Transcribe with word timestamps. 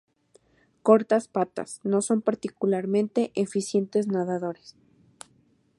Cortas 0.81 1.27
patas, 1.27 1.79
no 1.83 2.01
son 2.01 2.23
particularmente 2.23 3.31
eficientes 3.35 4.07
nadadores. 4.07 4.75